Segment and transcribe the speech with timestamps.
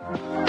[0.00, 0.47] Thank you.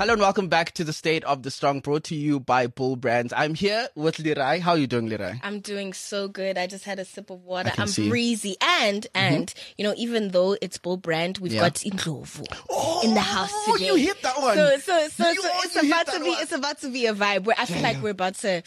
[0.00, 2.96] Hello and welcome back to the State of the Strong, brought to you by Bull
[2.96, 3.34] Brands.
[3.36, 4.58] I'm here with Lerai.
[4.58, 5.38] How are you doing, Lerai?
[5.42, 6.56] I'm doing so good.
[6.56, 7.70] I just had a sip of water.
[7.76, 8.04] I'm see.
[8.04, 8.10] Mm-hmm.
[8.10, 8.56] breezy.
[8.62, 11.60] And, and, you know, even though it's Bull brand, we've Yeah.
[11.60, 13.88] got Ndlovu in the house Oh, today.
[13.88, 14.56] you hit that one.
[14.56, 16.38] So, so, so, so oh, it's about to be, one.
[16.40, 18.62] it's about to be a vibe where I feel like we're about to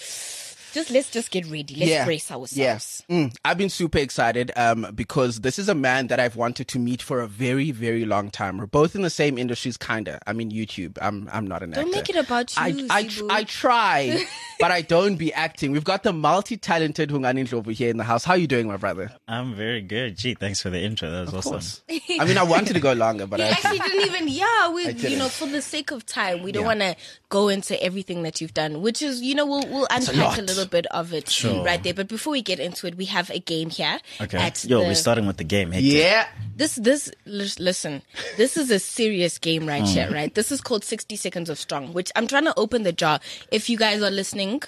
[0.74, 1.76] just, let's just get ready.
[1.76, 2.58] Let's brace ourselves.
[2.58, 3.04] Yes.
[3.10, 6.80] Mm, I've been super excited um, because this is a man that I've wanted to
[6.80, 8.58] meet for a very, very long time.
[8.58, 10.20] We're both in the same industries, kinda.
[10.28, 10.98] I mean, YouTube.
[11.02, 11.84] I'm, I'm not an actor.
[11.84, 13.32] Don't make it about I, you, I, Sibu.
[13.32, 14.26] I try,
[14.60, 15.72] but I don't be acting.
[15.72, 18.24] We've got the multi-talented Hungani over here in the house.
[18.26, 19.12] How are you doing, my brother?
[19.28, 20.18] I'm very good.
[20.18, 21.10] Gee, thanks for the intro.
[21.12, 21.84] That was awesome.
[22.20, 24.90] I mean, I wanted to go longer, but He I actually didn't even, yeah, we,
[24.92, 26.68] you know, for the sake of time, we don't Yeah.
[26.68, 26.96] want to
[27.30, 30.40] go into everything that you've done, which is, you know, we'll, we'll a unpack lot.
[30.40, 31.64] a, little bit of it Sure.
[31.64, 31.94] right there.
[31.94, 34.00] But before we get into it, we have a game here.
[34.22, 34.38] Okay.
[34.38, 35.72] At Yo, the, we're starting with the game.
[35.72, 35.86] Hector.
[35.88, 36.28] Yeah.
[36.56, 38.02] This, this, lis- listen,
[38.38, 40.14] this is a serious game right here, Mm.
[40.14, 40.34] right?
[40.36, 43.20] This is called 60 Seconds of Strong, which I'm trying to open the jar.
[43.52, 44.62] If you guys are listening,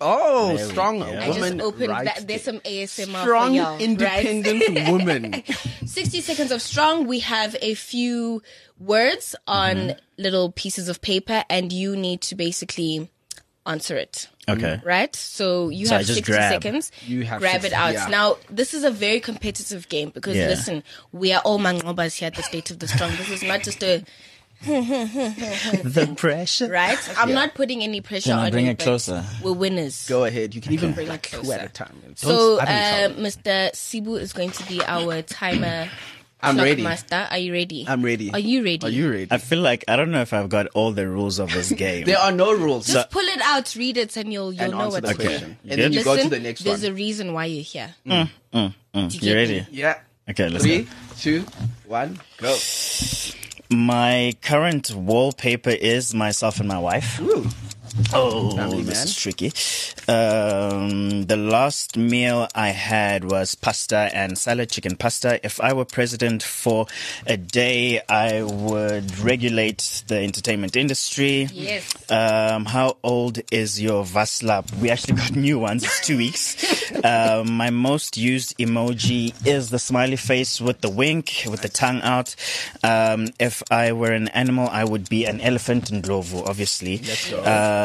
[0.00, 1.04] Oh, There strong go.
[1.04, 1.58] I woman.
[1.58, 2.26] just opened right that.
[2.26, 3.80] There's some ASMR strong, for y'all, right?
[3.80, 5.42] independent woman.
[5.86, 7.06] 60 seconds of strong.
[7.06, 8.42] We have a few
[8.78, 9.98] words on Mm-hmm.
[10.18, 13.08] little pieces of paper, and you need to basically
[13.66, 14.28] answer it.
[14.48, 14.80] Okay.
[14.84, 15.14] Right?
[15.16, 16.52] So you So have just 60 grab.
[16.52, 16.92] seconds.
[17.06, 17.94] You have grab 60, it out.
[17.94, 18.06] yeah.
[18.08, 20.48] Now, this is a very competitive game because Yeah.
[20.48, 23.12] listen, we are all mangobas here at the State of the Strong.
[23.16, 24.04] This is not just a,
[24.66, 26.68] The pressure.
[26.70, 26.98] right?
[27.18, 29.24] I'm not putting any pressure Can I on bring you, it closer?
[29.42, 30.06] We're winners.
[30.08, 30.54] Go ahead.
[30.54, 31.96] You can even Bring bring it two at a time.
[32.04, 33.08] Don't- So, uh.
[33.10, 33.72] Mr.
[33.72, 35.88] Sibu is going to be our timer.
[36.44, 36.82] I'm clock ready.
[36.82, 37.84] Master, are you ready?
[37.88, 38.30] I'm ready.
[38.32, 38.86] Are you ready?
[38.86, 39.28] Are you ready?
[39.30, 42.04] I feel like I don't know if I've got all the rules of this game.
[42.04, 42.86] There are no rules.
[42.86, 45.28] Just pull it out, read it, and you'll you'll and know answer what's the going
[45.30, 45.58] question.
[45.64, 45.98] You And then good?
[45.98, 46.90] you go to the next There's one.
[46.92, 47.94] a reason why you're here.
[48.06, 48.28] Mm,
[48.94, 49.60] you you ready?
[49.60, 49.66] me?
[49.72, 49.98] yeah.
[50.30, 50.90] Okay, let's Three, go.
[51.18, 51.44] two,
[51.86, 52.56] one, go.
[53.70, 57.20] My current wallpaper is myself and my wife.
[57.20, 57.46] Ooh.
[58.12, 59.04] Oh, Family this man.
[59.06, 59.52] is tricky.
[60.08, 65.40] Um, the last meal I had was pasta and salad, chicken pasta.
[65.44, 66.86] If I were president for
[67.26, 71.48] a day, I would regulate the entertainment industry.
[71.52, 72.10] Yes.
[72.10, 74.74] Um, how old is your Vaslap?
[74.80, 75.84] We actually got new ones.
[75.84, 76.92] It's two weeks.
[77.04, 82.00] um, my most used emoji is the smiley face with the wink, with the tongue
[82.02, 82.34] out.
[82.82, 86.98] Um, if I were an animal, I would be an elephant Ndlovu, obviously.
[86.98, 87.42] Let's go.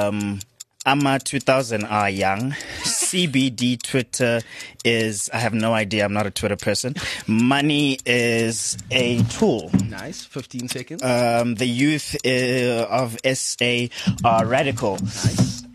[0.08, 0.40] Um,
[0.86, 2.52] Amma 2000 are young.
[2.84, 4.42] CBD Twitter
[4.86, 6.06] is, I have no idea.
[6.06, 6.96] I'm not a Twitter person.
[7.28, 9.70] Money is a tool.
[9.90, 10.24] Nice.
[10.26, 11.04] 15 seconds.
[11.04, 13.88] Um, the youth uh, of SA
[14.24, 14.98] are radical.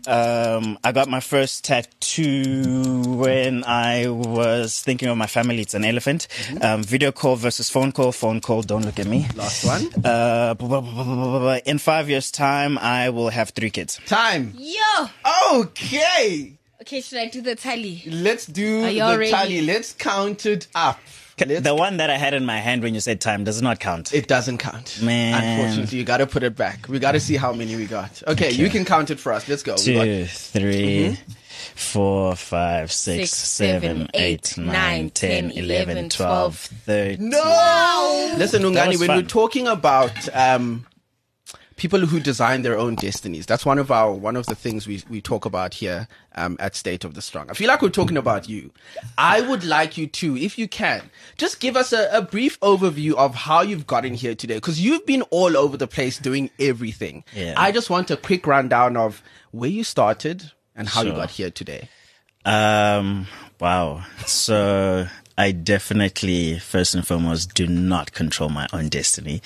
[0.07, 5.61] Um, I got my first tattoo when I was thinking of my family.
[5.61, 6.27] It's an elephant.
[6.61, 8.11] Um, video call versus phone call.
[8.11, 8.61] Phone call.
[8.61, 9.27] Don't look at me.
[9.35, 9.87] Last one.
[10.03, 13.99] Uh, bu- bu- bu- in five years' time, I will have three kids.
[14.05, 14.53] Time.
[14.57, 15.07] Yo.
[15.55, 16.53] Okay.
[16.81, 18.03] Okay, should I do the tally?
[18.05, 19.31] Let's do Are the ready?
[19.31, 19.61] tally.
[19.61, 20.99] Let's count it up.
[21.39, 23.79] Let's- The one that I had in my hand when you said time does not
[23.79, 24.13] count.
[24.13, 25.01] it doesn't count.
[25.01, 25.33] Man.
[25.43, 26.87] Unfortunately, you got to put it back.
[26.87, 28.23] We got to see how many we got.
[28.27, 29.47] Okay, you can count it for us.
[29.47, 29.75] Let's go.
[29.85, 31.17] We got- Two, three,
[31.75, 36.57] four, five, six, Six, seven, seven, eight, eight, nine, nine, ten, ten, eleven, eleven, twelve,
[36.57, 37.29] thirteen.
[37.29, 38.35] No!
[38.37, 39.17] Listen, That Hungani, when fun.
[39.17, 40.85] we're talking about um,
[41.75, 45.03] people who design their own destinies, that's one of our one of the things we
[45.09, 47.49] we talk about here um, at State of the Strong.
[47.49, 48.71] I feel like we're talking about you.
[49.17, 53.13] I would like you to, if you can, just give us a, a brief overview
[53.15, 57.23] of how you've gotten here today, because you've been all over the place doing everything.
[57.33, 57.55] Yeah.
[57.57, 59.21] I just want a quick rundown of
[59.51, 61.89] where you started and how you got here today.
[62.43, 63.27] Um,
[63.59, 64.05] wow.
[64.25, 69.41] So I definitely, first and foremost, do not control my own destiny.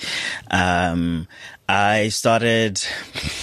[0.50, 1.26] Um,
[1.68, 2.80] I started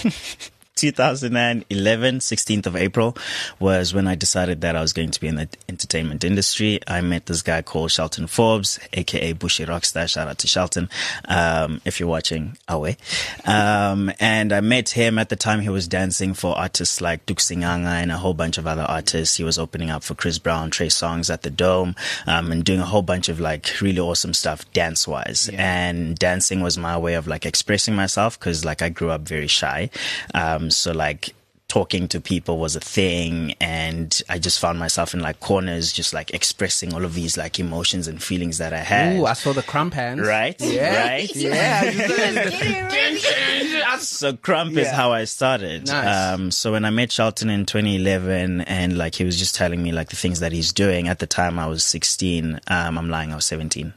[0.78, 3.16] 2011, 16th of April
[3.58, 6.78] was when I decided that I was going to be in the entertainment industry.
[6.86, 10.08] I met this guy called Shelton Forbes, aka Bushy Rockstar.
[10.08, 10.88] Shout out to Shelton.
[11.26, 12.96] Um, if you're watching, away.
[13.44, 17.38] Um, and I met him at the time he was dancing for artists like Duke
[17.38, 19.36] Singanga and a whole bunch of other artists.
[19.36, 21.94] He was opening up for Chris Brown, Trey Songz at the Dome,
[22.26, 25.50] um, and doing a whole bunch of like really awesome stuff dance wise.
[25.54, 29.48] And dancing was my way of like expressing myself because like I grew up very
[29.48, 29.90] shy.
[30.34, 31.34] Um, so like
[31.68, 36.14] talking to people was a thing and I just found myself in like corners just
[36.14, 39.18] like expressing all of these like emotions and feelings that I had.
[39.18, 40.26] Ooh, I saw the krump hands.
[40.26, 40.56] right?
[40.60, 41.08] Yeah.
[41.08, 41.36] Right?
[41.36, 41.82] Yeah.
[43.98, 45.88] so krump is how I started.
[45.88, 46.34] Nice.
[46.34, 49.92] Um, so when I met Charlton in 2011 and like he was just telling me
[49.92, 52.60] like the things that he's doing at the time I was 16.
[52.68, 53.32] Um, I'm lying.
[53.32, 53.92] I was 17.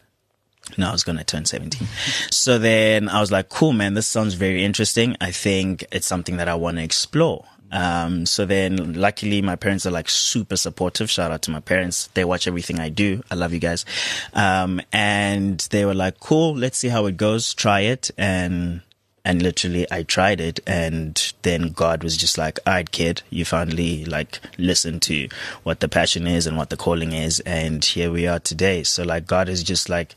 [0.78, 1.88] No, I was going to turn 17.
[2.30, 3.94] so then I was like, cool, man.
[3.94, 5.18] This sounds very interesting.
[5.20, 7.46] I think it's something that I want to explore.
[7.72, 11.10] Um, so then luckily my parents are like super supportive.
[11.10, 12.08] Shout out to my parents.
[12.14, 13.24] They watch everything I do.
[13.32, 13.86] I love you guys.
[14.34, 17.54] Um, and they were like, cool, let's see how it goes.
[17.54, 18.12] Try it.
[18.18, 18.82] And,
[19.24, 23.46] and literally I tried it and then God was just like, all right, kid, you
[23.46, 25.28] finally like listen to
[25.64, 27.40] what the passion is and what the calling is.
[27.42, 28.84] And here we are today.
[28.84, 30.16] So like God is just like,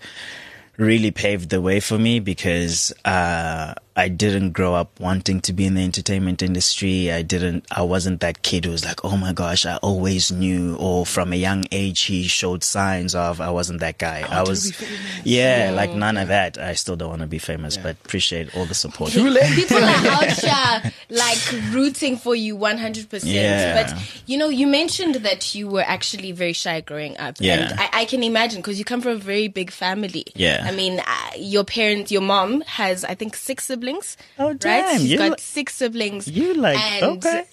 [0.76, 5.66] really paved the way for me because uh, I didn't grow up wanting to be
[5.66, 7.12] in the entertainment industry.
[7.12, 7.64] I didn't.
[7.70, 11.32] I wasn't that kid who was like, "Oh my gosh, I always knew," or from
[11.32, 13.40] a young age he showed signs of.
[13.40, 14.26] I wasn't that guy.
[14.28, 14.74] I was,
[15.22, 16.58] yeah, like none of that.
[16.58, 19.12] I still don't want to be famous, but appreciate all the support.
[19.12, 21.38] People are out here like
[21.70, 23.22] rooting for you 100%.
[23.24, 23.92] Yeah.
[23.92, 27.36] But you know, you mentioned that you were actually very shy growing up.
[27.38, 27.70] Yeah.
[27.70, 30.24] And I, I can imagine because you come from a very big family.
[30.34, 30.64] Yeah.
[30.66, 33.83] I mean, uh, your parents, your mom has, I think, six siblings.
[34.38, 34.60] Oh, Right?
[34.60, 36.28] damn, She's you got li- six siblings.
[36.28, 37.44] You like and okay?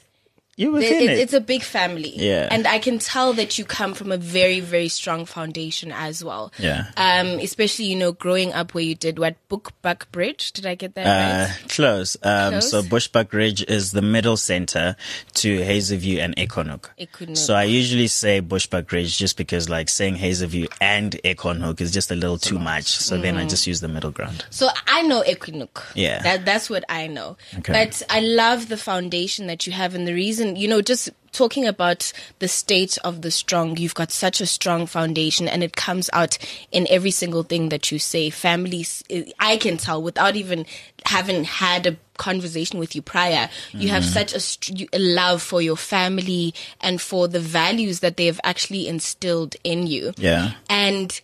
[0.61, 1.19] You it- it- it.
[1.19, 2.13] it's a big family.
[2.15, 2.47] Yeah.
[2.51, 6.51] And I can tell that you come from a very, very strong foundation as well.
[6.59, 6.85] Yeah.
[6.97, 9.35] Um, especially, you know, growing up where you did what?
[9.49, 10.51] Bookbuck Bridge?
[10.51, 11.69] Did I get that Uh, right?
[11.69, 12.17] close.
[12.23, 12.69] Um, Close?
[12.71, 14.95] So Bushbuck Ridge is the middle center
[15.35, 16.35] to Hazyview and.
[16.41, 17.37] Acornhoek.
[17.37, 22.11] So I usually say Bushbuck Ridge just because like saying Hazyview and Acornhoek is just
[22.11, 22.85] a little too much.
[22.85, 24.45] So then I just use the middle ground.
[24.49, 25.87] So I know Equinook.
[25.95, 26.21] Yeah.
[26.21, 27.37] That that's what I know.
[27.59, 27.73] Okay.
[27.73, 31.65] But I love the foundation that you have and the reason, you know, just talking
[31.65, 36.09] about the state of the strong, you've got such a strong foundation and it comes
[36.13, 36.37] out
[36.71, 38.29] in every single thing that you say.
[38.29, 39.03] Families
[39.39, 40.65] I can tell without even
[41.05, 44.27] having had a conversation with you prior, you have Mm-hmm.
[44.27, 48.87] such a, a love for your family and for the values that they have actually
[48.87, 50.13] instilled in you.
[50.17, 50.51] Yeah.
[50.69, 51.19] And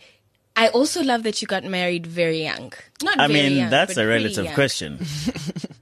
[0.55, 2.73] I also love that you got married very young.
[3.03, 4.99] Not I mean, young, that's a relative question.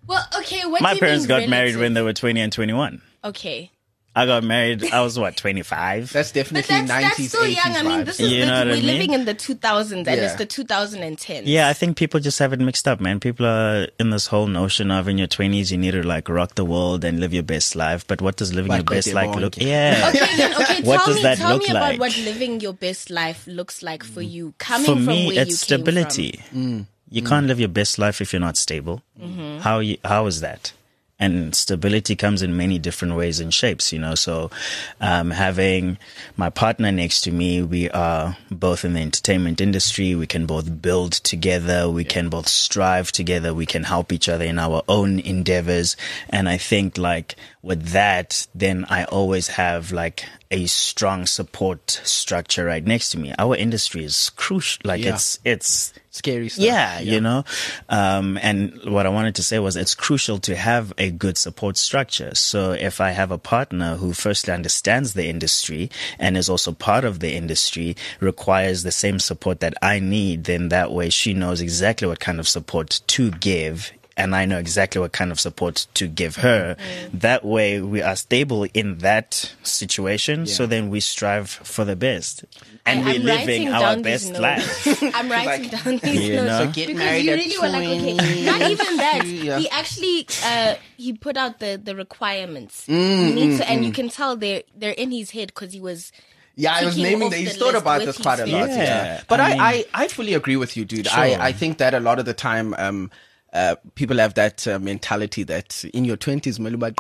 [0.08, 3.02] Well, okay, what My you parents got married when they were 20 and 21.
[3.26, 3.72] Okay.
[4.18, 6.14] I got married, I was what, 25?
[6.14, 7.76] That's But definitely that's, 90s, that's still 80s young.
[7.76, 8.86] I mean, this is You the, know we're I mean?
[8.86, 10.14] living in the 2000s and Yeah.
[10.24, 11.42] it's the 2010s.
[11.44, 13.20] Yeah, I think people just have it mixed up, man.
[13.20, 16.56] People are in this whole notion of in your 20s, you need to like rock
[16.56, 18.08] the world and live your best life.
[18.08, 19.42] But what does living Like your best Cote life d'Ivoire.
[19.42, 19.58] look?
[19.58, 20.12] Yeah.
[20.16, 20.82] Okay, then, okay.
[20.84, 22.00] What tell does me, that tell look me about like?
[22.00, 24.54] what living your best life looks like for you.
[24.60, 26.40] Coming For from me, where it's you stability.
[26.54, 26.86] Mm.
[27.12, 29.02] You can't live your best life if you're not stable.
[29.22, 29.58] Mm-hmm.
[29.60, 30.72] How you, how is that?
[31.18, 34.16] And stability comes in many different ways and shapes, you know.
[34.16, 34.52] So,
[35.00, 35.98] um, having
[36.36, 40.14] my partner next to me, we are both in the entertainment industry.
[40.14, 41.90] We can both build together.
[41.90, 43.54] We can both strive together.
[43.54, 45.96] We can help each other in our own endeavors.
[46.30, 52.66] And I think like with that, then I always have like a strong support structure
[52.66, 53.34] right next to me.
[53.40, 54.82] Our industry is crucial.
[54.84, 55.14] Like Yeah.
[55.14, 56.64] it's, it's, Scary stuff.
[56.64, 57.44] yeah, you know.
[57.90, 61.76] Um, and what I wanted to say was it's crucial to have a good support
[61.76, 62.34] structure.
[62.36, 67.04] So if I have a partner who firstly understands the industry and is also part
[67.04, 71.60] of the industry, requires the same support that I need, then that way she knows
[71.60, 73.92] exactly what kind of support to give.
[74.18, 76.78] And I know exactly what kind of support to give her.
[77.14, 80.46] That way we are stable in that situation.
[80.48, 82.46] So then we strive for the best.
[82.86, 84.40] And I- we're I'm living our best notes.
[84.40, 85.04] life.
[85.16, 86.48] I'm writing down these You notes.
[86.48, 86.60] know?
[86.66, 89.26] So get because married you at really were like, okay, not even that.
[89.28, 89.60] Yeah.
[89.60, 92.86] He actually uh, he put out the the requirements.
[92.88, 95.82] Mm, you need to, and you can tell they're they're in his head because he
[95.82, 96.12] was.
[96.56, 97.38] Yeah, I was naming that.
[97.38, 98.70] He's thought about with this quite a lot.
[98.70, 101.08] Yeah, Yeah, but I I, mean- I, I, fully agree with you, dude.
[101.08, 101.20] Sure.
[101.20, 103.12] I, I think that a lot of the time, um,
[103.56, 107.00] uh, people have that uh, mentality that in your twenties, like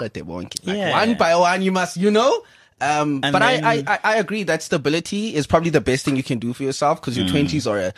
[0.64, 0.92] Yeah.
[0.92, 2.44] one by one, you must, you know.
[2.82, 6.18] Um, And but I, I, I, I agree that stability is probably the best thing
[6.18, 7.20] you can do for yourself because Mm.
[7.20, 7.94] your twenties are a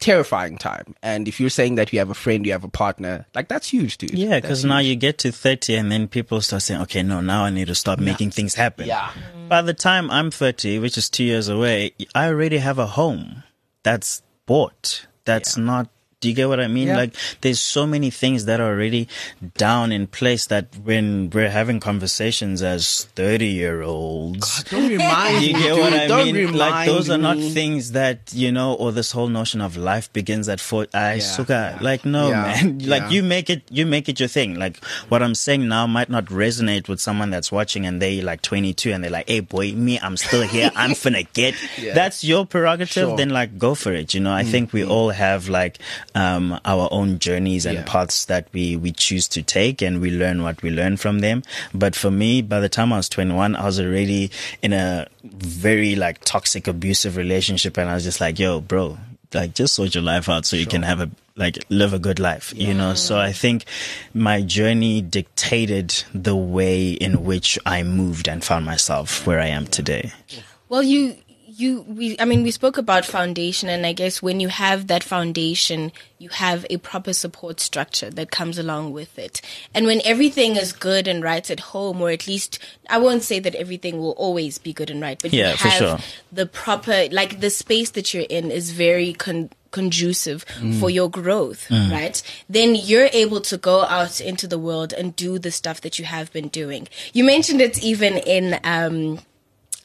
[0.00, 0.94] terrifying time.
[1.02, 3.68] And if you're saying that you have a friend, you have a partner, like that's
[3.68, 4.18] huge, dude.
[4.18, 7.44] Yeah, because now you get to 30 and then people start saying, okay, no, now
[7.44, 8.86] I need to start making things happen.
[8.86, 9.10] Yeah.
[9.48, 13.44] By the time I'm 30, which is two years away, I already have a home
[13.82, 15.88] that's bought, that's not
[16.20, 16.88] Do you get what I mean?
[16.88, 16.96] Yeah.
[16.96, 19.06] Like, there's so many things that are already
[19.56, 25.52] down in place that when we're having conversations as 30 year olds, Don't remind you
[25.54, 25.62] me.
[25.62, 26.52] get what I Don't mean?
[26.54, 27.50] Like those are not me.
[27.50, 30.86] things that you know, or this whole notion of life begins at four.
[30.92, 31.76] I Yeah, suka.
[31.78, 31.84] yeah.
[31.84, 32.78] Like no, man.
[32.84, 34.56] Like you make it, you make it your thing.
[34.58, 38.42] Like what I'm saying now might not resonate with someone that's watching and they like
[38.42, 40.70] 22 and they're like, "Hey, boy, me, I'm still here.
[40.74, 41.54] I'm finna get."
[41.94, 42.88] That's your prerogative.
[42.92, 43.12] Sure.
[43.14, 44.14] Mm, Then like go for it.
[44.14, 45.78] You know, I think we all have like
[46.14, 47.84] um our own journeys and Yeah.
[47.84, 51.42] paths that we we choose to take, and we learn what we learn from them.
[51.74, 54.30] But for me, by the time I was 21, I was already
[54.62, 58.98] in a very like toxic, abusive relationship, and I was just like, "Yo, bro,
[59.34, 62.18] like just sort your life out so you can have a like live a good
[62.18, 62.94] life." You know.
[62.94, 63.64] So I think
[64.14, 69.66] my journey dictated the way in which I moved and found myself where I am
[69.66, 70.12] today.
[70.68, 71.16] Well, you,
[71.58, 75.02] you, we, I mean, we spoke about foundation, and I guess when you have that
[75.02, 79.40] foundation, you have a proper support structure that comes along with it.
[79.74, 83.40] And when everything is good and right at home, or at least, I won't say
[83.40, 85.98] that everything will always be good and right, but Yeah, you have sure.
[86.32, 90.80] the proper, like the space that you're in is very con- conducive Mm.
[90.80, 92.22] for your growth, right?
[92.48, 96.04] Then you're able to go out into the world and do the stuff that you
[96.06, 96.88] have been doing.
[97.12, 99.18] You mentioned it even in, um,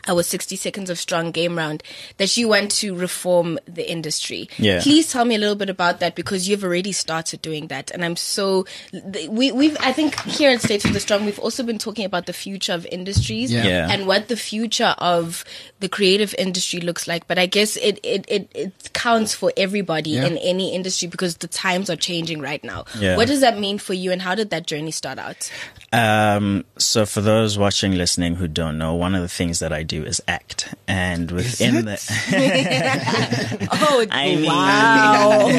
[0.08, 1.82] our 60 seconds of strong game round
[2.18, 4.50] that you want to reform the industry.
[4.58, 4.82] Yeah.
[4.82, 7.92] Please tell me a little bit about that because you've already started doing that.
[7.92, 8.66] And I'm so,
[9.30, 12.26] we, we've, I think here at State of the Strong, we've also been talking about
[12.26, 13.66] the future of industries Yeah.
[13.66, 13.88] Yeah.
[13.92, 15.46] and what the future of
[15.80, 17.28] the creative industry looks like.
[17.28, 20.26] But I guess it, it, it, it counts for everybody Yeah.
[20.26, 22.86] in any industry because the times are changing right now.
[23.00, 23.16] Yeah.
[23.16, 25.52] What does that mean for you and how did that journey start out?
[25.92, 29.84] Um, so for those watching, listening who don't know, one of the things that I
[29.84, 31.98] do is act, and within the
[33.72, 35.50] Oh, I mean- wow.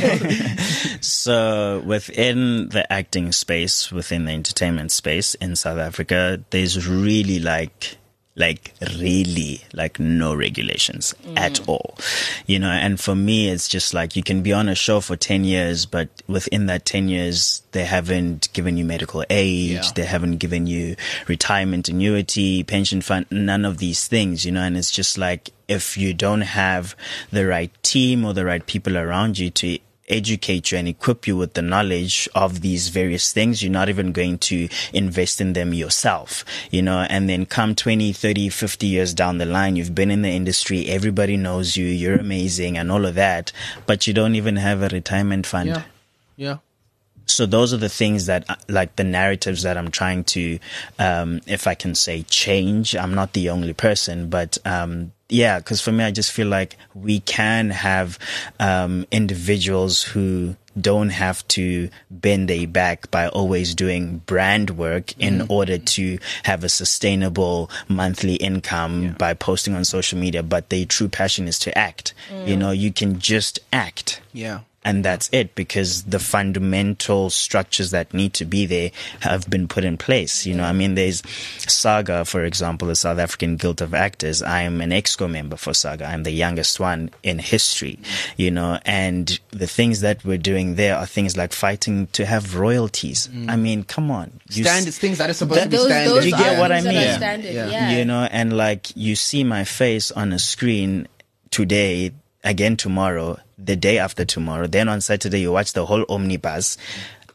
[1.00, 7.99] so within the acting space, within the entertainment space in South Africa, there's really like
[8.37, 11.38] like really like no regulations mm.
[11.38, 11.97] at all
[12.47, 15.14] you know and for me it's just like you can be on a show for
[15.17, 19.91] 10 years but within that 10 years they haven't given you medical age Yeah.
[19.95, 20.97] they haven't given you
[21.29, 25.97] retirement annuity pension fund none of these things you know and it's just like if
[25.97, 26.97] you don't have
[27.31, 31.37] the right team or the right people around you to educate you and equip you
[31.37, 35.73] with the knowledge of these various things you're not even going to invest in them
[35.73, 40.11] yourself you know and then come 20 30 50 years down the line you've been
[40.11, 43.51] in the industry everybody knows you you're amazing and all of that
[43.87, 45.83] but you don't even have a retirement fund Yeah.
[46.37, 46.57] Yeah.
[47.25, 50.59] so those are the things that uh, like the narratives that i'm trying to
[50.99, 55.81] um if i can say change i'm not the only person but um yeah because
[55.81, 58.19] for me i just feel like we can have
[58.61, 65.47] um individuals who don't have to bend their back by always doing brand work in
[65.49, 71.09] order to have a sustainable monthly income by posting on social media but their true
[71.09, 72.12] passion is to act.
[72.45, 74.21] You know you can just act.
[74.33, 74.61] Yeah.
[74.85, 79.85] And that's it because the fundamental structures that need to be there have been put
[79.85, 80.45] in place.
[80.47, 81.23] You know, I mean, there's
[81.59, 84.43] Saga, for example, the South African Guild of Actors.
[84.43, 86.05] I am an EXCO member for Saga.
[86.07, 87.99] I'm the youngest one in history,
[88.37, 92.57] you know, and the things that we're doing there are things like fighting to have
[92.57, 93.29] royalties.
[93.33, 93.50] Mm.
[93.50, 94.41] I mean, come on.
[94.50, 96.11] You s- things that are supposed to be those, standard.
[96.14, 97.17] those You get what I things that are mean?
[97.17, 97.69] standard, Yeah.
[97.69, 97.91] yeah.
[97.99, 101.09] you know and like you see my face on a screen
[101.50, 102.12] today
[102.45, 104.67] again tomorrow the day after tomorrow.
[104.67, 106.77] Then on saturday you watch the whole omnibus.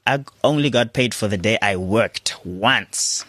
[0.08, 3.25] I only got paid for the day i worked once.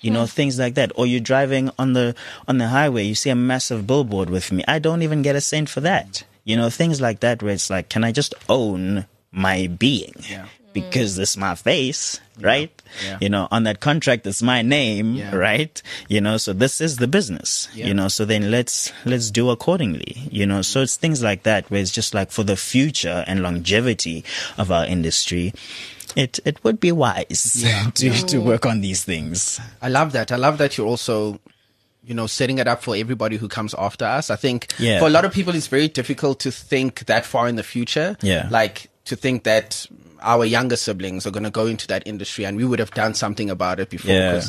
[0.00, 0.26] You know hmm.
[0.26, 0.92] things like that.
[0.94, 2.14] Or you're driving on the
[2.46, 4.64] on the highway you see a massive billboard with me.
[4.68, 6.24] I don't even get a cent for that.
[6.44, 10.14] You know things like that where it's like can i just own my being?
[10.28, 10.46] Yeah.
[10.80, 11.16] Because mm.
[11.18, 12.70] this my face right
[13.04, 13.18] Yeah.
[13.20, 15.34] you know on that contract it's my name Yeah.
[15.34, 17.86] right you know so this is the business Yeah.
[17.88, 21.68] you know so then let's let's do accordingly you know so it's things like that
[21.70, 24.24] where it's just like for the future and longevity
[24.56, 25.52] of our industry
[26.16, 27.90] it it would be wise Yeah.
[27.94, 30.32] to to work on these things I love that.
[30.32, 31.38] I love that you're also,
[32.04, 34.30] you know, setting it up for everybody who comes after us.
[34.30, 34.98] I think Yeah.
[35.00, 38.16] for a lot of people, it's very difficult to think that far in the future.
[38.22, 38.48] Yeah.
[38.50, 39.86] Like to think that
[40.20, 43.14] our younger siblings are going to go into that industry and we would have done
[43.14, 44.14] something about it before.
[44.14, 44.42] Yeah.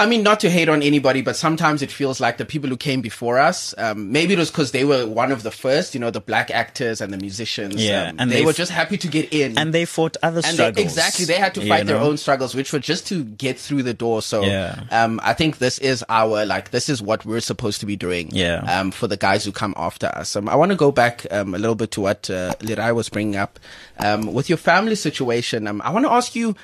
[0.00, 2.76] I mean, not to hate on anybody, but sometimes it feels like the people who
[2.76, 6.00] came before us, um, maybe it was because they were one of the first, you
[6.00, 7.76] know, the black actors and the musicians.
[7.76, 9.58] Yeah, um, and they, they were f- just happy to get in.
[9.58, 10.84] and they fought other And they- struggles.
[10.86, 12.08] exactly, they had to you fight their know?
[12.08, 14.22] own struggles, which were just to get through the door.
[14.22, 14.80] So, Yeah.
[14.90, 18.30] um, I think this is our like this is what we're supposed to be doing.
[18.32, 18.60] Yeah.
[18.80, 20.34] Um, for the guys who come after us.
[20.34, 23.08] Um, I want to go back um a little bit to what uh, Lerai was
[23.10, 23.60] bringing up,
[23.98, 25.66] um, with your family situation.
[25.68, 26.56] Um, I want to ask you.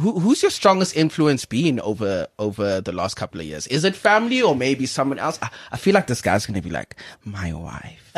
[0.00, 3.66] Who, who's your strongest influence been over over the last couple of years?
[3.66, 5.38] Is it family or maybe someone else?
[5.42, 8.10] I, I feel like this guy's gonna be like my wife.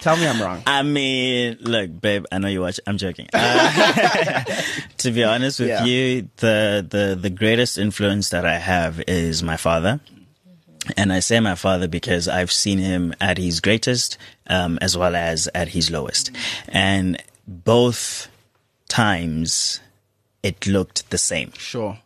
[0.00, 0.62] Tell me I'm wrong.
[0.66, 2.80] I mean, look, babe, I know you watch.
[2.86, 3.28] I'm joking.
[3.32, 4.44] Uh,
[4.98, 5.84] to be honest with Yeah.
[5.84, 10.00] you, the, the, the greatest influence that I have is my father.
[10.96, 15.16] And I say my father because I've seen him at his greatest, um, as well
[15.16, 16.30] as at his lowest.
[16.68, 18.28] And both
[18.88, 19.80] times
[20.42, 21.52] it looked the same.
[21.56, 21.98] Sure.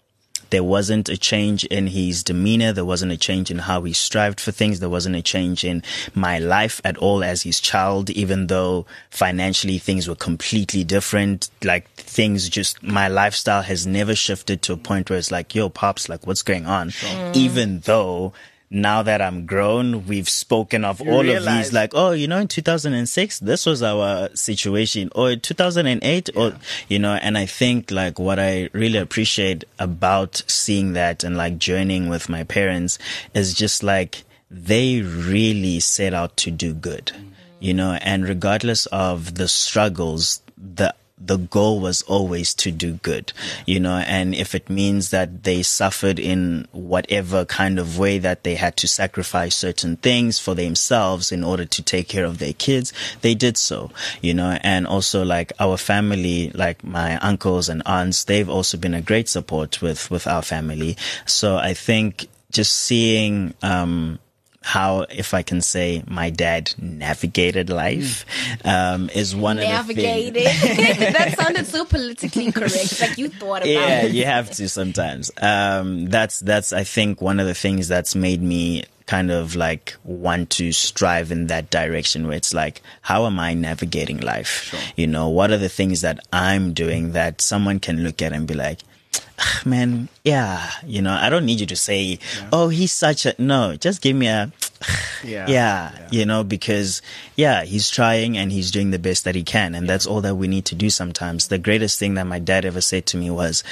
[0.50, 2.72] There wasn't a change in his demeanor.
[2.72, 4.80] There wasn't a change in how he strived for things.
[4.80, 9.78] There wasn't a change in my life at all as his child, even though financially
[9.78, 11.50] things were completely different.
[11.62, 15.68] Like things just, my lifestyle has never shifted to a point where it's like, yo,
[15.68, 16.92] pops, like what's going on?
[17.32, 18.32] Even though
[18.70, 22.46] now that I'm grown, we've spoken of all of these, like, oh, you know, in
[22.46, 26.52] 2006, this was our situation, or 2008, or,
[26.88, 31.58] you know, and I think like what I really appreciate about seeing that and like
[31.58, 32.98] journeying with my parents
[33.34, 37.30] is just like, they really set out to do good, mm.
[37.58, 43.32] you know, and regardless of the struggles, the the goal was always to do good,
[43.66, 48.42] you know, and if it means that they suffered in whatever kind of way that
[48.42, 52.54] they had to sacrifice certain things for themselves in order to take care of their
[52.54, 53.90] kids, they did so,
[54.22, 58.94] you know, and also like our family, like my uncles and aunts, they've also been
[58.94, 60.96] a great support with, with our family.
[61.26, 64.18] So I think just seeing, um,
[64.62, 68.26] how, if I can say, my dad navigated life,
[68.64, 70.34] um, is one of the Navigated.
[70.44, 70.98] things.
[71.14, 73.00] that sounded so politically correct.
[73.00, 74.12] Like you thought about Yeah, it.
[74.12, 75.30] you have to sometimes.
[75.40, 79.96] Um, that's, that's, I think one of the things that's made me kind of like
[80.04, 84.72] want to strive in that direction where it's like, how am I navigating life?
[84.96, 88.46] You know, what are the things that I'm doing that someone can look at and
[88.46, 88.89] be like, "Ah,
[89.64, 92.18] man, yeah, you know, I don't need you to say,
[92.52, 94.52] oh, he's such a, no, just give me a,
[95.24, 95.46] Yeah.
[95.48, 97.02] yeah, you know, because
[97.36, 99.74] yeah, he's trying and he's doing the best that he can.
[99.74, 101.48] And that's all that we need to do sometimes.
[101.48, 103.62] The greatest thing that my dad ever said to me was,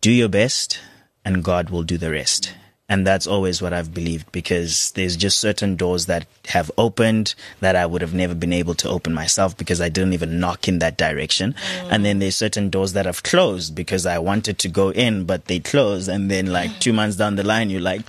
[0.00, 0.78] do your best
[1.24, 2.54] and God will do the rest.
[2.90, 7.76] And that's always what I've believed because there's just certain doors that have opened that
[7.76, 10.80] I would have never been able to open myself because I didn't even knock in
[10.80, 11.52] that direction.
[11.52, 11.88] Mm.
[11.92, 15.44] And then there's certain doors that have closed because I wanted to go in, but
[15.44, 16.08] they closed.
[16.08, 18.02] And then like two months down the line, you're like,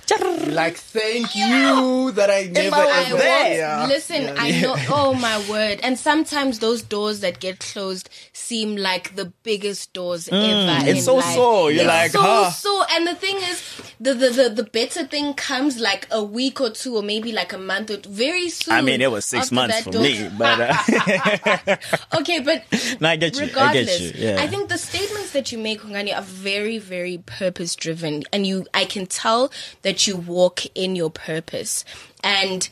[0.46, 3.54] Like, thank you that I never I ever.
[3.54, 3.86] Yeah.
[3.88, 4.74] Listen, I know.
[4.88, 5.80] Oh my word!
[5.82, 10.36] And sometimes those doors that get closed seem like the biggest doors ever.
[10.36, 11.34] Mm, it's in so life.
[11.34, 11.70] sore.
[11.70, 12.50] You're It's like, so huh.
[12.50, 12.84] so.
[12.90, 13.62] And the thing is,
[14.00, 17.52] the, the the the better thing comes like a week or two, or maybe like
[17.52, 18.74] a month or two, very soon.
[18.74, 21.76] I mean, it was six months that for door- me, but uh,
[22.20, 22.64] okay, but
[23.00, 23.42] No, I get you.
[23.44, 24.12] I get regardless, you.
[24.16, 24.36] Yeah.
[24.40, 28.66] I think the statements that you make, Hungani, are very, very purpose driven, and you,
[28.74, 29.52] I can tell
[29.82, 31.84] that you walk in your purpose.
[32.24, 32.68] And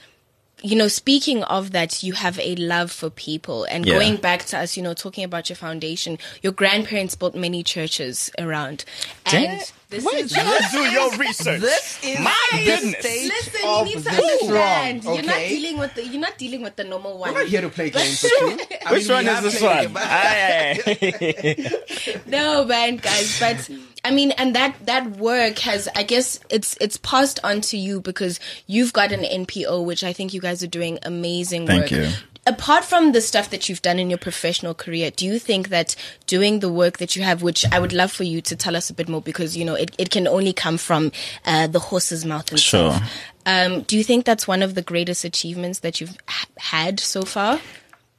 [0.62, 3.94] you know, speaking of that, you have a love for people, and Yeah.
[3.94, 8.30] going back to us, you know, talking about your foundation, your grandparents built many churches
[8.38, 8.84] around,
[9.24, 10.32] and this is
[10.72, 11.60] do your research.
[11.60, 13.04] This is My the goodness.
[13.04, 15.02] Listen, you need to the understand.
[15.02, 16.06] strong, You're not dealing with the.
[16.06, 17.34] You're not dealing with the normal one.
[17.34, 18.58] We're not here to play games with you.
[18.86, 19.92] I Which mean, one is this one?
[22.26, 23.68] no man guys but
[24.04, 28.00] i mean and that that work has i guess it's it's passed on to you
[28.00, 31.90] because you've got an npo which i think you guys are doing amazing Thank work
[31.90, 32.08] you.
[32.46, 35.94] Apart from the stuff that you've done in your professional career do you think that
[36.26, 38.88] doing the work that you have which i would love for you to tell us
[38.90, 41.12] a bit more because you know it, it can only come from
[41.44, 42.96] uh, the horse's mouth himself.
[42.96, 43.08] Sure.
[43.46, 47.22] um, do you think that's one of the greatest achievements that you've h- had so
[47.22, 47.60] far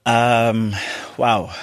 [0.06, 0.74] Um,
[1.18, 1.54] wow,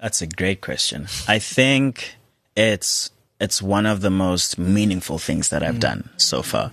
[0.00, 1.06] that's a great question.
[1.26, 2.16] I think
[2.54, 6.70] it's it's one of the most meaningful things that I've done so far,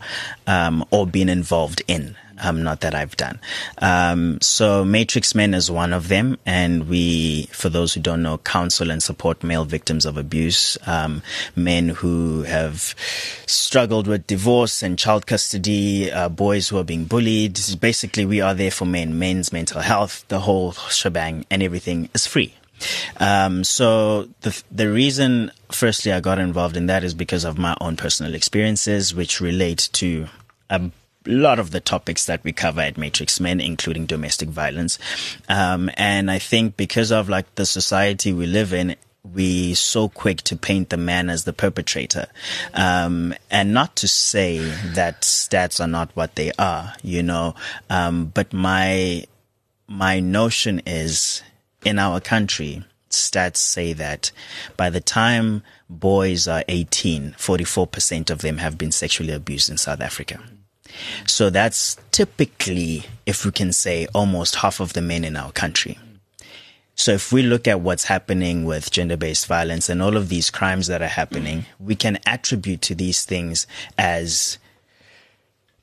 [0.48, 2.16] um, or been involved in.
[2.42, 3.40] Um, not that I've done.
[3.78, 8.40] Um, so Matrix Men is one of them, and we, for those who don't know,
[8.40, 11.22] counsel and support male victims of abuse, um,
[11.56, 12.96] men who have
[13.46, 17.60] struggled with divorce and child custody, uh, boys who are being bullied.
[17.80, 22.26] Basically, we are there for men, men's mental health, the whole shebang, and everything is
[22.26, 22.56] free.
[23.18, 27.76] Um, so the the reason, firstly, I got involved in that is because of my
[27.80, 30.28] own personal experiences, which relate to
[30.70, 30.92] a
[31.26, 35.00] lot of the topics that we cover at Matrix Men, including domestic violence.
[35.48, 38.96] Um, and I think because of like the society we live in,
[39.34, 42.28] we so quick to paint the man as the perpetrator.
[42.74, 44.60] Um, and not to say
[44.94, 47.56] that stats are not what they are, you know,
[47.90, 49.24] um, but my,
[49.88, 51.42] my notion is
[51.86, 54.32] in our country, stats say that
[54.76, 60.02] by the time boys are 18, 44% of them have been sexually abused in South
[60.02, 60.40] Africa.
[61.26, 65.98] So that's typically, if we can say, almost half of the men in our country.
[66.96, 70.88] So if we look at what's happening with gender-based violence and all of these crimes
[70.88, 73.66] that are happening, we can attribute to these things
[73.98, 74.60] as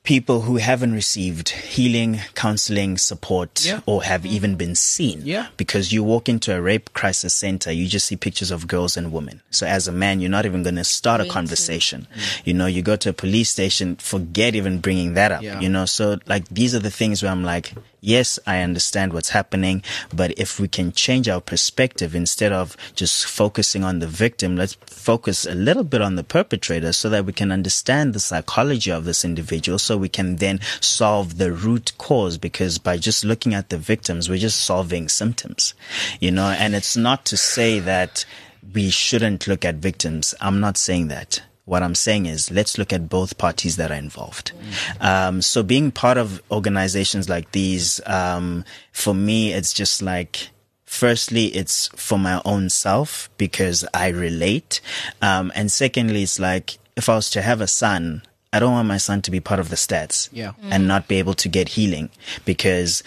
[0.03, 3.81] people who haven't received healing, counseling, support, Yeah.
[3.85, 5.21] or have even been seen.
[5.23, 5.47] Yeah.
[5.57, 9.11] Because you walk into a rape crisis center, you just see pictures of girls and
[9.13, 9.41] women.
[9.51, 12.07] So as a man, you're not even going to start a conversation.
[12.15, 12.41] Mm.
[12.45, 15.43] You know, you go to a police station, forget even bringing that up.
[15.43, 15.59] Yeah.
[15.59, 19.29] You know, so like these are the things where I'm like, yes, I understand what's
[19.29, 19.83] happening,
[20.13, 24.73] but if we can change our perspective instead of just focusing on the victim, let's
[24.73, 29.05] focus a little bit on the perpetrator so that we can understand the psychology of
[29.05, 33.69] this individual so we can then solve the root cause because by just looking at
[33.69, 35.73] the victims, we're just solving symptoms,
[36.19, 38.25] you know, and it's not to say that
[38.73, 40.33] we shouldn't look at victims.
[40.41, 41.41] I'm not saying that.
[41.71, 44.51] What I'm saying is let's look at both parties that are involved.
[44.99, 50.49] Um, so being part of organizations like these, um, for me, it's just like,
[50.83, 54.81] firstly, it's for my own self because I relate.
[55.21, 58.89] Um, and secondly, it's like, if I was to have a son, I don't want
[58.89, 60.51] my son to be part of the stats Yeah.
[60.61, 62.09] and not be able to get healing
[62.43, 63.01] because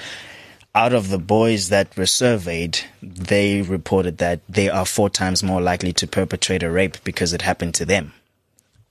[0.75, 5.61] out of the boys that were surveyed, they reported that they are four times more
[5.61, 8.15] likely to perpetrate a rape because it happened to them.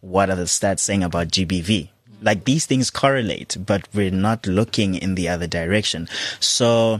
[0.03, 1.87] What are the stats saying about GBV?
[2.21, 6.09] Like these things correlate, but we're not looking in the other direction.
[6.41, 6.99] So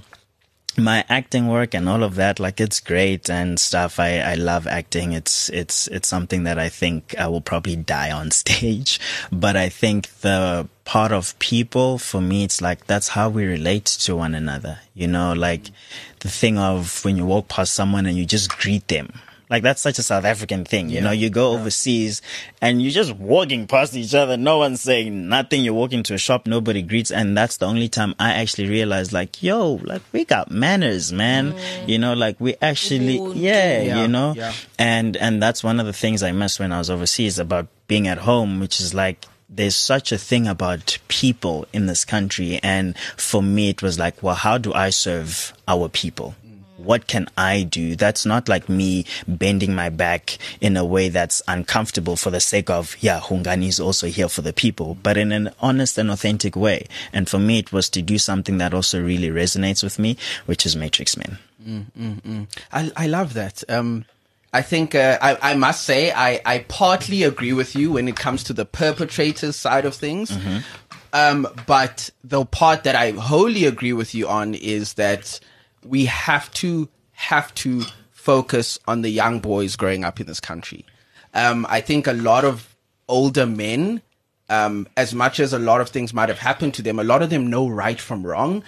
[0.78, 4.00] my acting work and all of that, like it's great and stuff.
[4.00, 5.12] I, I love acting.
[5.12, 9.02] It's, it's, it's something that I think I will probably die on stage.
[9.34, 13.86] But I think the part of people, for me, it's like that's how we relate
[13.86, 14.80] to one another.
[14.94, 15.72] You know, like
[16.20, 19.12] the thing of when you walk past someone and you just greet them.
[19.54, 21.12] Like that's such a South African thing, you know.
[21.12, 22.24] You go overseas
[22.60, 24.36] and you're just walking past each other.
[24.36, 25.64] No one's saying nothing.
[25.64, 29.14] You walk into a shop, nobody greets, and that's the only time I actually realized,
[29.14, 31.54] like, yo, like we got manners, man.
[31.54, 31.88] Mm.
[31.88, 34.34] You know, like we actually, yeah, Yeah, you know.
[34.36, 34.54] yeah.
[34.80, 38.08] And and that's one of the things I missed when I was overseas about being
[38.08, 42.60] at home, which is like there's such a thing about people in this country.
[42.64, 46.34] And for me, it was like, well, how do I serve our people?
[46.84, 47.96] What can I do?
[47.96, 52.70] That's not like me bending my back in a way that's uncomfortable for the sake
[52.70, 56.56] of, yeah, Hungani is also here for the people, but in an honest and authentic
[56.56, 56.88] way.
[57.12, 60.66] And for me, it was to do something that also really resonates with me, which
[60.66, 61.38] is Matrix Men.
[62.72, 63.64] I, I love that.
[63.70, 64.06] Um,
[64.52, 68.16] I think uh, I, I must say I, I partly agree with you when it
[68.16, 70.32] comes to the perpetrators side of things.
[71.12, 75.40] Um, but the part that I wholly agree with you on is that
[75.86, 80.86] we have to have to focus on the young boys growing up in this country.
[81.34, 82.76] Um, I think a lot of
[83.08, 84.02] older men
[84.50, 87.22] um, as much as a lot of things might have happened to them, a lot
[87.22, 88.64] of them know right from wrong.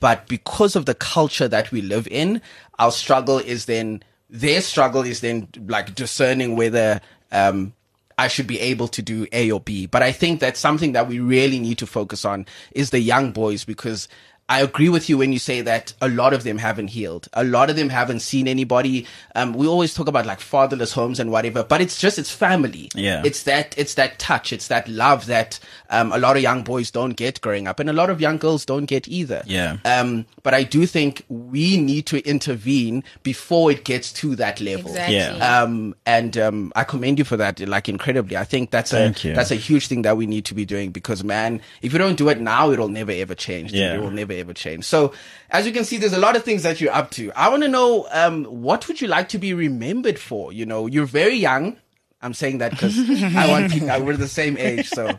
[0.00, 2.42] But because of the culture that we live in,
[2.78, 7.00] our struggle is then, their struggle is then like discerning whether,
[7.32, 7.72] um,
[8.18, 9.86] I should be able to do A or B.
[9.86, 13.32] But I think that's something that we really need to focus on is the young
[13.32, 14.08] boys because
[14.50, 17.28] I agree with you when you say that a lot of them haven't healed.
[17.34, 19.06] A lot of them haven't seen anybody.
[19.36, 22.90] Um, we always talk about like fatherless homes and whatever, but it's just, it's family.
[22.92, 23.22] Yeah.
[23.24, 24.52] It's that, it's that touch.
[24.52, 27.88] It's that love that, um, a lot of young boys don't get growing up and
[27.88, 29.44] a lot of young girls don't get either.
[29.46, 29.76] Yeah.
[29.84, 34.90] Um, but I do think we need to intervene before it gets to that level.
[34.90, 35.14] Exactly.
[35.14, 35.62] Yeah.
[35.62, 38.36] Um, and um, I commend you for that, like incredibly.
[38.36, 39.34] I think that's Thank a you.
[39.34, 42.16] that's a huge thing that we need to be doing because, man, if you don't
[42.16, 43.72] do it now, it'll never ever change.
[43.72, 43.94] Yeah.
[43.94, 44.84] it will never ever change.
[44.84, 45.12] So,
[45.50, 47.30] as you can see, there's a lot of things that you're up to.
[47.32, 50.52] I want to know, um, what would you like to be remembered for?
[50.52, 51.76] You know, you're very young.
[52.22, 52.98] I'm saying that because
[53.34, 54.02] I want people.
[54.02, 55.18] We're the same age, so.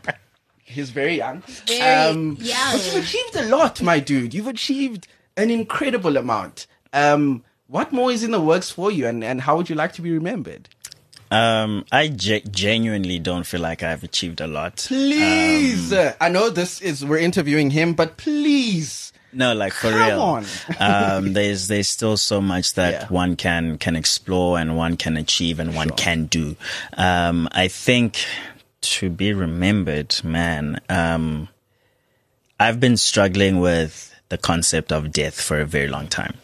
[0.64, 1.42] He's very young.
[1.82, 2.72] Um, young.
[2.72, 4.32] But you've achieved a lot, my dude.
[4.32, 5.06] You've achieved
[5.36, 6.66] an incredible amount.
[6.92, 9.92] Um, what more is in the works for you, and, and how would you like
[9.94, 10.68] to be remembered?
[11.32, 14.76] Um, I ge- genuinely don't feel like I've achieved a lot.
[14.88, 20.08] Please, uh, I know this is we're interviewing him, but please No, like for Come
[20.08, 20.20] real.
[20.20, 20.44] on.
[20.78, 23.06] um, there's there's still so much that Yeah.
[23.08, 26.54] one can can explore and one can achieve and one can do.
[26.98, 28.18] Um, I think
[28.92, 30.80] to be remembered, man.
[30.90, 31.48] Um,
[32.60, 36.34] I've been struggling with the concept of death for a very long time.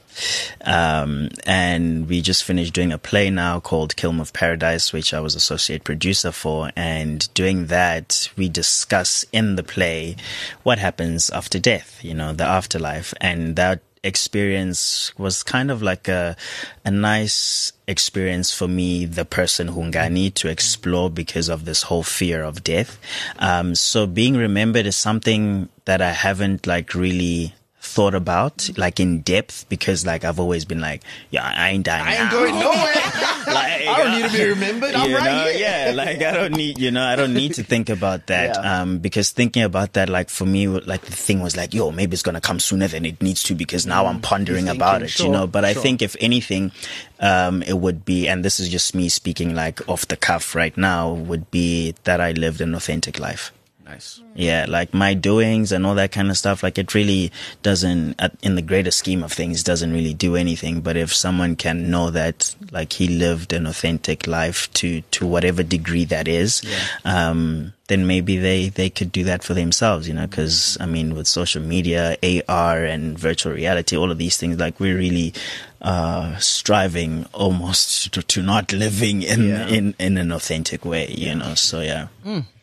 [0.62, 5.20] Um, and we just finished doing a play now called Kilm of Paradise, which I
[5.20, 6.70] was associate producer for.
[6.76, 10.16] And doing that, we discuss in the play
[10.62, 13.14] what happens after death, you know, the afterlife.
[13.20, 16.36] And that experience was kind of like a
[16.84, 22.42] a nice experience for me, the person Hungani, to explore because of this whole fear
[22.42, 22.98] of death.
[23.38, 27.54] Um, so being remembered is something that I haven't like really
[27.88, 32.06] thought about like in depth because like I've always been like, yeah, I ain't dying.
[32.06, 32.30] I ain't now.
[32.30, 32.94] going nowhere.
[33.46, 34.94] Like, I don't need to be remembered.
[34.94, 35.58] I'm right know, here.
[35.58, 38.54] yeah, like I don't need, you know, I don't need to think about that.
[38.54, 38.80] Yeah.
[38.80, 42.12] Um, because thinking about that, like for me, like the thing was like, yo, maybe
[42.12, 45.08] it's gonna come sooner than it needs to because now I'm pondering You're about it,
[45.08, 45.46] sure, you know.
[45.46, 46.72] But I think if anything,
[47.20, 50.76] um, it would be, and this is just me speaking like off the cuff right
[50.76, 53.52] now, would be that I lived an authentic life.
[53.88, 54.20] Nice.
[54.34, 56.62] Yeah, like my doings and all that kind of stuff.
[56.62, 60.82] Like it really doesn't, in the greater scheme of things, doesn't really do anything.
[60.82, 65.62] But if someone can know that, like he lived an authentic life to to whatever
[65.62, 66.60] degree that is,
[67.06, 70.06] um, then maybe they they could do that for themselves.
[70.06, 74.36] You know, because I mean, with social media, AR, and virtual reality, all of these
[74.36, 75.32] things, like we're really
[75.80, 79.66] uh striving almost to, to not living in Yeah.
[79.68, 81.08] in in an authentic way.
[81.08, 82.08] You know, so yeah.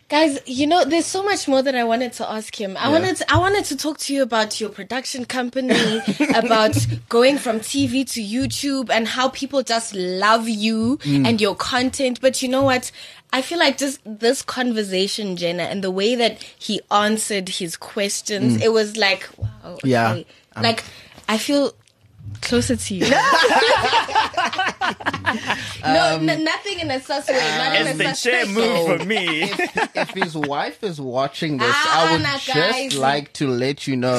[0.07, 2.77] Guys, you know, there's so much more that I wanted to ask him.
[2.77, 5.99] I wanted to, I wanted to talk to you about your production company,
[6.35, 6.77] about
[7.09, 11.27] going from TV to YouTube and how people just love you mm.
[11.27, 12.21] and your content.
[12.21, 12.91] But you know what?
[13.33, 18.57] I feel like just this conversation, Jenna, and the way that he answered his questions,
[18.57, 18.61] mm.
[18.61, 19.79] it was like, wow.
[19.83, 20.11] Yeah.
[20.11, 20.25] okay.
[20.55, 20.83] Like,
[21.27, 21.73] I feel
[22.41, 23.05] closer to you.
[25.83, 27.35] no, n- nothing in a sus way.
[27.57, 29.05] Not in a sus way.
[29.05, 29.43] me.
[29.43, 32.97] if, if his wife is watching this, Ah, I would nah, just guys.
[32.97, 34.17] like to let you know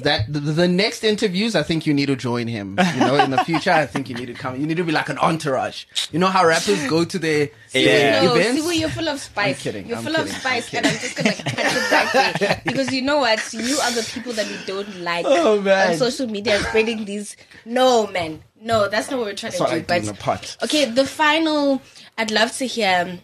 [0.00, 2.78] that the, the next interviews, I think you need to join him.
[2.94, 4.60] You know, in the future, I think you need to come.
[4.60, 5.84] You need to be like an entourage.
[6.10, 7.84] You know how rappers go to their, Yeah.
[7.84, 8.62] their No, events?
[8.62, 9.56] Sibu, you're full of spice.
[9.56, 12.14] I'm kidding, You're I'm full kidding, of spice, I'm and I'm just gonna cut it
[12.14, 13.52] right there because you know what?
[13.52, 15.90] You are the people that we don't like Oh, man.
[15.92, 17.36] on social media spreading these.
[17.64, 19.76] No, man, no, that's not what we're trying That's to what do.
[19.76, 21.80] I but in okay, the final.
[22.16, 23.04] I'd love to hear.
[23.08, 23.20] um,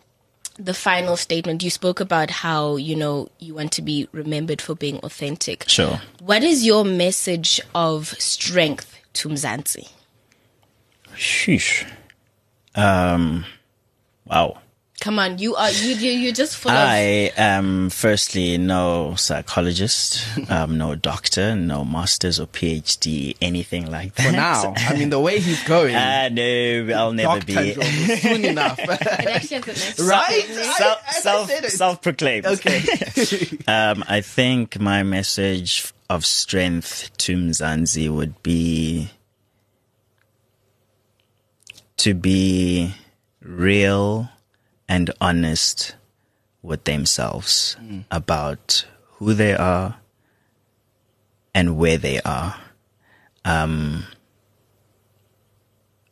[0.57, 4.77] The final statement you spoke about how you know you want to be remembered for
[4.77, 5.65] being authentic.
[5.69, 6.01] Sure.
[6.21, 9.89] What is your message of strength to Mzansi?
[11.17, 11.85] Sheesh.
[12.77, 13.45] Um,
[14.27, 14.59] wow.
[15.05, 20.25] Come on, you are you you you're just full of I am firstly no psychologist,
[20.51, 24.25] um, no doctor, no masters or PhD, anything like that.
[24.25, 27.75] For now, I mean, the way he's going, Ah, no, I'll never be.
[28.17, 28.79] Soon enough.
[28.79, 30.45] It actually has a nice Right?
[30.49, 32.47] I- Self I, self self proclaimed.
[32.47, 32.81] okay.
[33.69, 39.11] Um, I think my message of strength to Mzansi would be
[41.99, 42.95] to be
[43.43, 44.31] real
[44.89, 45.95] and honest
[46.63, 47.77] with themselves
[48.11, 48.85] about
[49.19, 49.97] who they are
[51.55, 52.57] and where they are.
[53.45, 54.05] Um,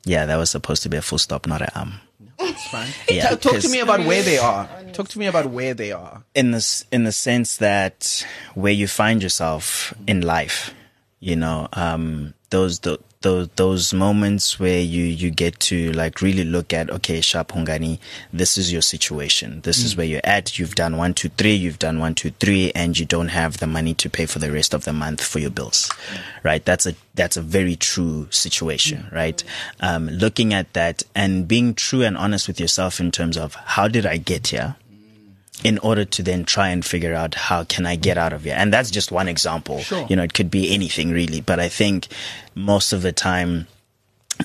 [0.04, 2.00] yeah, that was supposed to be a full stop, not an um.
[2.38, 2.88] It's fine.
[3.08, 4.68] Yeah, Talk to me about where they are.
[4.92, 6.22] Talk to me about where they are.
[6.35, 10.74] in the s- in the sense that where you find yourself in life,
[11.20, 12.78] you know, um, those
[13.22, 17.98] those those moments where you you get to like really look at okay, Sharp Hungani,
[18.32, 19.61] this is your situation.
[19.62, 19.98] This is mm.
[19.98, 20.58] where you're at.
[20.58, 21.54] You've done one, two, three.
[21.54, 24.52] You've done one, two, three, and you don't have the money to pay for the
[24.52, 26.20] rest of the month for your bills, mm.
[26.44, 26.64] right?
[26.64, 29.12] That's a that's a very true situation, mm.
[29.12, 29.42] right?
[29.80, 33.88] Um, looking at that and being true and honest with yourself in terms of how
[33.88, 34.76] did I get here
[35.64, 38.55] in order to then try and figure out how can I get out of here.
[38.57, 39.81] And that's just one example.
[39.81, 40.07] Sure.
[40.09, 42.09] You know, it could be anything really, but I think
[42.55, 43.66] most of the time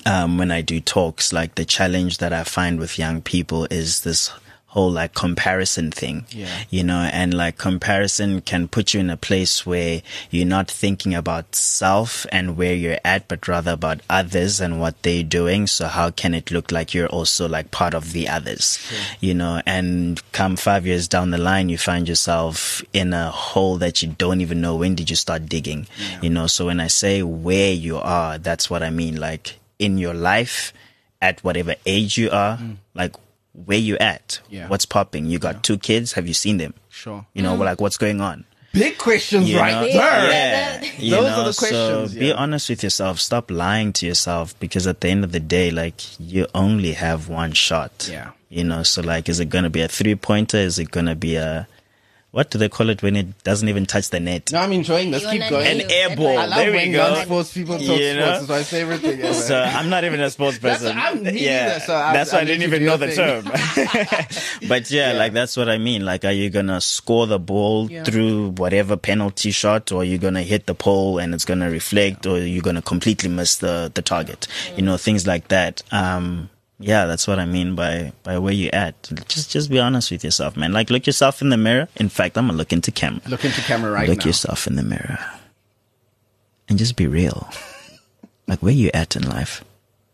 [0.06, 4.02] um, when I do talks, like the challenge that I find with young people is
[4.02, 4.30] this
[4.68, 6.26] whole like comparison thing.
[6.28, 6.54] Yeah.
[6.68, 11.14] You know, and like comparison can put you in a place where you're not thinking
[11.14, 15.66] about self and where you're at, but rather about others and what they're doing.
[15.66, 18.78] So how can it look like you're also like part of the others?
[19.20, 23.78] You know, and come five years down the line, you find yourself in a hole
[23.78, 25.86] that you don't even know when did you start digging.
[26.20, 29.16] You know, so when I say where you are, that's what I mean.
[29.18, 30.74] Like in your life,
[31.20, 32.76] at whatever age you are, mm.
[32.94, 33.14] like
[33.64, 34.68] where you at, Yeah.
[34.68, 35.26] what's popping.
[35.26, 36.12] You got two kids.
[36.12, 36.74] Have you seen them?
[36.88, 37.26] Sure.
[37.34, 37.60] You know, mm.
[37.60, 38.44] like what's going on.
[38.72, 39.84] Big questions You right know?
[39.84, 39.92] there.
[39.92, 40.84] Yeah.
[40.98, 42.34] You Those know, are the questions, So be yeah.
[42.34, 43.18] honest with yourself.
[43.18, 47.28] Stop lying to yourself because at the end of the day, like you only have
[47.28, 48.08] one shot.
[48.10, 48.32] Yeah.
[48.50, 50.58] You know, so like, is it going to be a three pointer?
[50.58, 51.66] Is it going to be a,
[52.30, 54.52] what do they call it when it doesn't even touch the net?
[54.52, 55.22] No, I'm enjoying this.
[55.22, 55.66] You Keep going.
[55.66, 56.26] An air that ball.
[56.26, 56.36] way.
[56.36, 57.14] I love there we when go.
[57.14, 58.16] non-sports people talk You sports.
[58.16, 58.38] know?
[58.40, 59.34] It's my favorite thing ever.
[59.34, 60.98] So I'm not even a sports That's- person.
[60.98, 63.14] I'm me yeah, neither, so I- that's why I I didn't even know your the
[63.14, 63.44] term.
[64.68, 66.04] but yeah, like that's what I mean.
[66.04, 68.04] Like, are you gonna score the ball Yeah.
[68.04, 72.26] through whatever penalty shot, or are you gonna hit the pole and it's gonna reflect,
[72.26, 74.46] or you're you gonna completely miss the the target?
[74.76, 75.82] You know, things like that.
[75.90, 79.10] Um, yeah, that's what I mean by by where you at.
[79.26, 80.72] Just just be honest with yourself, man.
[80.72, 81.88] Like, look yourself in the mirror.
[81.96, 83.20] In fact, I'm gonna look into camera.
[83.28, 84.12] Look into camera right now.
[84.12, 84.26] look now.
[84.26, 85.18] yourself in the mirror,
[86.68, 87.48] and just be real.
[88.46, 89.64] like, where you at in life?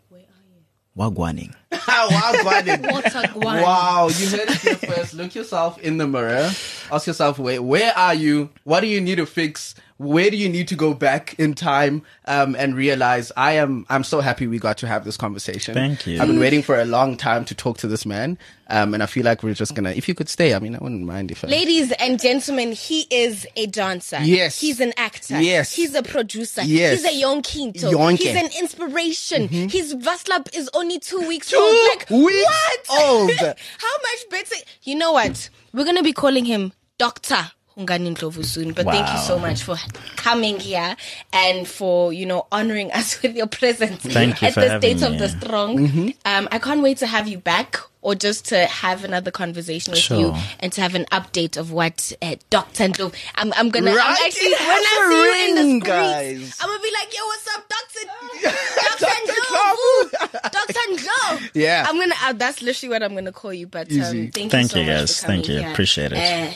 [0.09, 1.12] Where are you?
[1.12, 1.55] Wagwaning.
[1.70, 2.83] wow, Gwadin.
[2.83, 3.62] Waterguan.
[3.62, 5.14] Wow, you heard it here first.
[5.14, 6.50] Look yourself in the mirror.
[6.90, 8.50] Ask yourself, where, where are you?
[8.64, 9.74] What do you need to fix?
[10.05, 13.87] Where do you need to go back in time um, and realize I am?
[13.88, 15.75] I'm so happy we got to have this conversation.
[15.75, 16.21] Thank you.
[16.21, 18.38] I've been waiting for a long time to talk to this man,
[18.69, 19.90] um, and I feel like we're just gonna.
[19.90, 21.45] If you could stay, I mean, I wouldn't mind if.
[21.45, 24.21] I, Ladies and gentlemen, he is a dancer.
[24.23, 24.61] Yes.
[24.61, 25.40] He's an actor.
[25.40, 25.75] Yes.
[25.75, 26.62] He's a producer.
[26.62, 27.03] Yes.
[27.03, 27.93] He's a young yonkinto.
[27.93, 28.19] Yonke.
[28.19, 29.49] He's an inspiration.
[29.49, 31.88] His Vaslap is only two weeks Two old.
[31.88, 32.45] Like, weeks
[32.88, 33.03] what?
[33.03, 33.31] old.
[33.79, 34.57] How much better?
[34.83, 35.49] You know what?
[35.73, 37.51] We're going to be calling him Dr.
[37.79, 38.73] Hungani Ndlovu soon.
[38.73, 39.77] But thank you so much for
[40.17, 40.97] coming here
[41.33, 44.99] and for, you know, honoring us with your presence Thank you at for the having
[44.99, 45.19] State of me.
[45.19, 46.15] the Strong.
[46.25, 50.11] Um, I can't wait to have you back or just to have another conversation with
[50.11, 52.85] you and to have an update of what uh, Dr.
[52.89, 53.15] Ndlovu.
[53.37, 55.87] I'm, I'm gonna I'm actually when I I a see you in the ring, streets,
[55.89, 56.59] guys.
[56.61, 58.07] I'm gonna be like, yo, what's up, Dr.
[59.01, 59.15] Dr.
[59.25, 60.53] Ndlovu?
[60.53, 60.81] Dr.
[60.93, 61.51] Ndlovu.
[61.55, 61.87] Yeah.
[61.89, 62.15] I'm gonna.
[62.23, 63.67] Uh, that's literally what I'm gonna call you.
[63.67, 64.27] But um, Easy.
[64.29, 65.21] thank, Thank you so you, much guys.
[65.21, 65.59] for Thank you.
[65.61, 65.71] here.
[65.71, 66.19] Appreciate it.
[66.19, 66.53] Uh,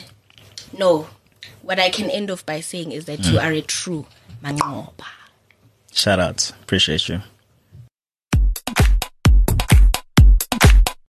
[0.78, 1.08] no,
[1.62, 3.46] what I can end off by saying is that you hmm.
[3.46, 4.06] are a true
[4.42, 5.06] mangoba.
[5.92, 6.50] Shout out.
[6.62, 7.22] Appreciate you.